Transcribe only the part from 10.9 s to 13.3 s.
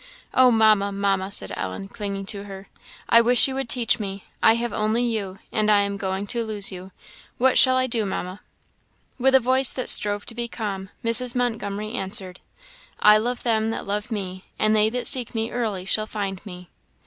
Mrs. Montgomery answered," 'I